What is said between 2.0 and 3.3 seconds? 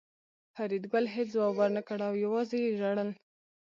او یوازې یې ژړل